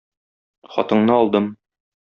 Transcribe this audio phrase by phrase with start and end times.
[0.77, 1.53] Хатыңны алдым.